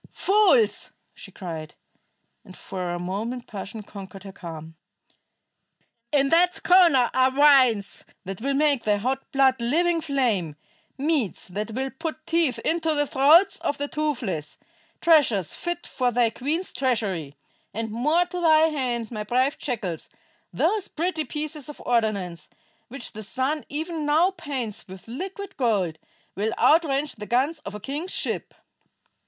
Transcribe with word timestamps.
Fools!" 0.09 0.89
she 1.13 1.31
cried, 1.31 1.75
and 2.43 2.57
for 2.57 2.89
a 2.89 2.97
moment 2.97 3.45
passion 3.45 3.83
conquered 3.83 4.23
her 4.23 4.31
calm. 4.31 4.75
"In 6.11 6.29
that 6.29 6.55
schooner 6.55 7.11
are 7.13 7.29
wines 7.29 8.03
that 8.25 8.41
will 8.41 8.55
make 8.55 8.81
thy 8.83 8.97
hot 8.97 9.31
blood 9.31 9.61
living 9.61 10.01
flame; 10.01 10.55
meats 10.97 11.47
that 11.49 11.75
will 11.75 11.91
put 11.91 12.25
teeth 12.25 12.57
into 12.65 12.95
the 12.95 13.05
throats 13.05 13.59
of 13.59 13.77
the 13.77 13.87
toothless; 13.87 14.57
treasures 15.01 15.53
fit 15.53 15.85
for 15.85 16.11
thy 16.11 16.31
queen's 16.31 16.73
treasury. 16.73 17.35
And 17.71 17.91
more 17.91 18.25
to 18.25 18.41
thy 18.41 18.69
hand, 18.69 19.11
my 19.11 19.23
brave 19.23 19.59
jackals, 19.59 20.09
those 20.51 20.87
pretty 20.87 21.25
pieces 21.25 21.69
of 21.69 21.79
ordnance, 21.85 22.49
which 22.87 23.11
the 23.11 23.21
sun 23.21 23.65
even 23.69 24.07
now 24.07 24.31
paints 24.31 24.87
with 24.87 25.07
liquid 25.07 25.55
gold, 25.57 25.99
will 26.35 26.53
outrange 26.57 27.17
the 27.17 27.27
guns 27.27 27.59
of 27.59 27.75
a 27.75 27.79
king's 27.79 28.11
ship." 28.11 28.55